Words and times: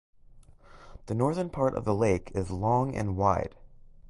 The 1.05 1.13
northern 1.13 1.51
part 1.51 1.75
of 1.75 1.85
the 1.85 1.93
lake 1.93 2.31
is 2.33 2.49
long 2.49 2.95
and 2.95 3.15
wide. 3.15 3.55